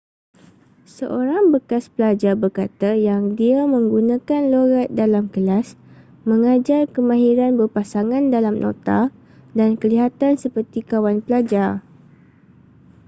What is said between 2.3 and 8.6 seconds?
berkata yang dia 'menggunakan loghat dalam kelas mengajar kemahiran berpasangan dalam